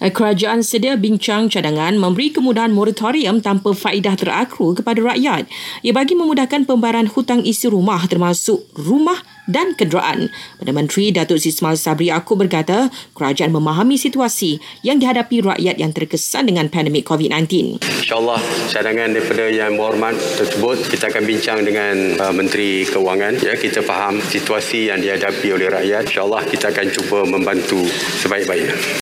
Kerajaan 0.00 0.64
sedia 0.64 0.96
bincang 0.96 1.52
cadangan 1.52 1.92
memberi 1.92 2.32
kemudahan 2.32 2.72
moratorium 2.72 3.44
tanpa 3.44 3.76
faedah 3.76 4.16
terakhir 4.16 4.80
kepada 4.80 5.12
rakyat. 5.12 5.44
Ia 5.84 5.92
bagi 5.92 6.16
memudahkan 6.16 6.64
pembayaran 6.64 7.04
hutang 7.12 7.44
isi 7.44 7.68
rumah 7.68 8.00
termasuk 8.08 8.64
rumah 8.72 9.20
dan 9.44 9.76
kenderaan. 9.76 10.32
Perdana 10.56 10.80
Menteri 10.80 11.12
Datuk 11.12 11.36
Sismal 11.42 11.76
Sabri 11.76 12.08
Aku 12.08 12.38
berkata, 12.38 12.88
kerajaan 13.12 13.52
memahami 13.52 13.98
situasi 13.98 14.62
yang 14.86 15.02
dihadapi 15.02 15.42
rakyat 15.42 15.76
yang 15.76 15.92
terkesan 15.92 16.48
dengan 16.48 16.70
pandemik 16.72 17.04
COVID-19. 17.04 17.82
InsyaAllah 17.82 18.40
cadangan 18.72 19.10
daripada 19.12 19.52
yang 19.52 19.74
berhormat 19.76 20.16
tersebut 20.16 20.86
kita 20.88 21.10
akan 21.10 21.22
bincang 21.26 21.58
dengan 21.66 22.16
uh, 22.22 22.32
Menteri 22.32 22.86
Keuangan. 22.86 23.42
Ya, 23.42 23.58
kita 23.58 23.82
faham 23.82 24.22
situasi 24.22 24.88
yang 24.88 25.02
dihadapi 25.02 25.50
oleh 25.50 25.68
rakyat. 25.68 26.08
InsyaAllah 26.08 26.46
kita 26.46 26.70
akan 26.72 26.86
cuba 26.88 27.18
membantu 27.26 27.84
sebaik-baiknya. 28.22 28.99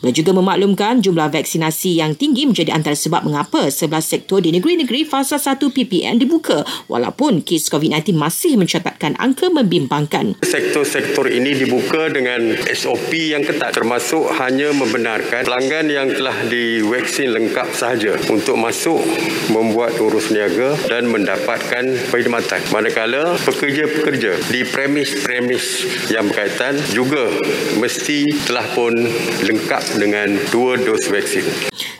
Beliau 0.00 0.16
juga 0.16 0.32
memaklumkan 0.32 1.04
jumlah 1.04 1.28
vaksinasi 1.28 2.00
yang 2.00 2.16
tinggi 2.16 2.48
menjadi 2.48 2.72
antara 2.72 2.96
sebab 2.96 3.20
mengapa 3.20 3.68
11 3.68 4.00
sektor 4.00 4.40
di 4.40 4.48
negeri-negeri 4.48 5.04
fasa 5.04 5.36
1 5.36 5.60
PPN 5.60 6.16
dibuka 6.16 6.64
walaupun 6.88 7.44
kes 7.44 7.68
COVID-19 7.68 8.16
masih 8.16 8.56
mencatatkan 8.56 9.20
angka 9.20 9.52
membimbangkan. 9.52 10.40
Sektor-sektor 10.40 11.28
ini 11.28 11.52
dibuka 11.52 12.08
dengan 12.08 12.56
SOP 12.72 13.12
yang 13.12 13.44
ketat 13.44 13.76
termasuk 13.76 14.24
hanya 14.40 14.72
membenarkan 14.72 15.44
pelanggan 15.44 15.92
yang 15.92 16.08
telah 16.16 16.48
divaksin 16.48 17.36
lengkap 17.36 17.68
sahaja 17.76 18.16
untuk 18.32 18.56
masuk 18.56 19.04
membuat 19.52 20.00
urus 20.00 20.32
niaga 20.32 20.80
dan 20.88 21.12
mendapatkan 21.12 21.84
perkhidmatan. 22.08 22.64
Manakala 22.72 23.36
pekerja-pekerja 23.36 24.48
di 24.48 24.64
premis-premis 24.64 25.84
yang 26.08 26.24
berkaitan 26.32 26.80
juga 26.96 27.28
mesti 27.76 28.48
telah 28.48 28.64
pun 28.72 28.96
lengkap 29.44 29.89
dengan 29.98 30.38
dua 30.54 30.78
dos 30.78 31.08
vaksin. 31.10 31.46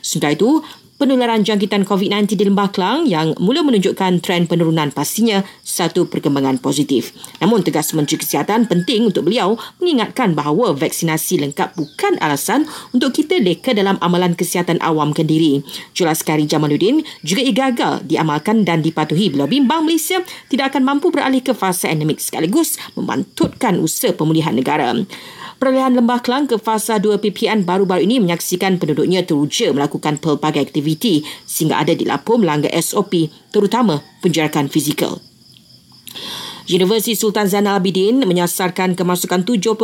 Sementara 0.05 0.37
itu, 0.37 0.62
penularan 1.01 1.41
jangkitan 1.41 1.88
COVID-19 1.88 2.37
di 2.37 2.45
Lembah 2.45 2.69
Kelang 2.69 3.09
yang 3.09 3.33
mula 3.41 3.65
menunjukkan 3.65 4.21
tren 4.21 4.45
penurunan 4.45 4.93
pastinya 4.93 5.41
satu 5.65 6.05
perkembangan 6.13 6.61
positif. 6.61 7.16
Namun 7.41 7.65
tegas 7.65 7.97
Menteri 7.97 8.21
Kesihatan 8.21 8.69
penting 8.69 9.09
untuk 9.09 9.24
beliau 9.24 9.57
mengingatkan 9.80 10.37
bahawa 10.37 10.77
vaksinasi 10.77 11.41
lengkap 11.41 11.73
bukan 11.73 12.21
alasan 12.21 12.69
untuk 12.93 13.16
kita 13.16 13.41
leka 13.41 13.73
dalam 13.73 13.97
amalan 14.05 14.37
kesihatan 14.37 14.77
awam 14.85 15.16
kendiri. 15.16 15.65
Jelas 15.97 16.21
Kari 16.21 16.45
Jamaluddin 16.45 17.01
juga 17.24 17.41
ia 17.41 17.57
gagal 17.57 18.05
diamalkan 18.05 18.69
dan 18.69 18.85
dipatuhi 18.85 19.33
bila 19.33 19.49
bimbang 19.49 19.89
Malaysia 19.89 20.21
tidak 20.52 20.77
akan 20.77 20.85
mampu 20.85 21.09
beralih 21.09 21.41
ke 21.41 21.57
fasa 21.57 21.89
endemik 21.89 22.21
sekaligus 22.21 22.77
membantutkan 22.93 23.80
usaha 23.80 24.13
pemulihan 24.13 24.52
negara. 24.52 24.93
Perolehan 25.61 25.93
Lembah 25.93 26.24
Kelang 26.24 26.49
ke 26.49 26.57
fasa 26.57 26.96
2 26.96 27.21
PPN 27.21 27.69
baru-baru 27.69 28.09
ini 28.09 28.17
menyaksikan 28.17 28.80
penduduknya 28.80 29.29
teruja 29.29 29.69
melakukan 29.77 30.17
pelbagai 30.17 30.73
aktiviti 30.73 30.90
sehingga 31.45 31.79
ada 31.83 31.93
dilapor 31.93 32.41
melanggar 32.41 32.73
SOP 32.80 33.29
terutama 33.52 34.01
penjarakan 34.24 34.73
fizikal. 34.73 35.21
Universiti 36.71 37.19
Sultan 37.19 37.51
Zainal 37.51 37.83
Abidin 37.83 38.23
menyasarkan 38.23 38.95
kemasukan 38.95 39.43
70% 39.43 39.74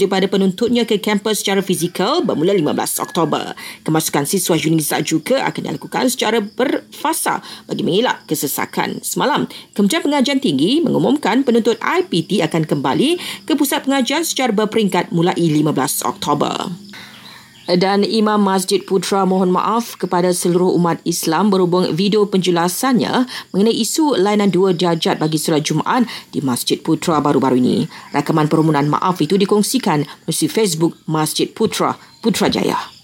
daripada 0.00 0.24
penuntutnya 0.24 0.88
ke 0.88 0.96
kampus 0.96 1.44
secara 1.44 1.60
fizikal 1.60 2.24
bermula 2.24 2.56
15 2.56 3.04
Oktober. 3.04 3.52
Kemasukan 3.84 4.24
siswa 4.24 4.56
UNISA 4.56 5.04
juga 5.04 5.44
akan 5.44 5.68
dilakukan 5.68 6.08
secara 6.08 6.40
berfasa 6.40 7.44
bagi 7.68 7.84
mengelak 7.84 8.24
kesesakan. 8.24 9.04
Semalam, 9.04 9.52
Kementerian 9.76 10.00
Pengajian 10.00 10.40
Tinggi 10.40 10.80
mengumumkan 10.80 11.44
penuntut 11.44 11.76
IPT 11.76 12.40
akan 12.40 12.64
kembali 12.64 13.20
ke 13.44 13.52
pusat 13.52 13.84
pengajian 13.84 14.24
secara 14.24 14.56
berperingkat 14.56 15.12
mulai 15.12 15.36
15 15.36 15.76
Oktober 16.08 16.72
dan 17.78 18.02
Imam 18.02 18.40
Masjid 18.42 18.82
Putra 18.82 19.22
mohon 19.22 19.54
maaf 19.54 19.94
kepada 19.94 20.34
seluruh 20.34 20.74
umat 20.74 20.98
Islam 21.06 21.52
berhubung 21.52 21.92
video 21.94 22.26
penjelasannya 22.26 23.28
mengenai 23.54 23.76
isu 23.76 24.18
lainan 24.18 24.50
dua 24.50 24.74
jajat 24.74 25.20
bagi 25.20 25.38
solat 25.38 25.62
Jumaat 25.62 26.08
di 26.34 26.42
Masjid 26.42 26.80
Putra 26.80 27.22
baru-baru 27.22 27.60
ini. 27.62 27.86
Rakaman 28.10 28.50
permohonan 28.50 28.90
maaf 28.90 29.22
itu 29.22 29.38
dikongsikan 29.38 30.02
melalui 30.26 30.48
Facebook 30.48 30.98
Masjid 31.06 31.46
Putra 31.46 31.94
Putrajaya. 32.24 32.99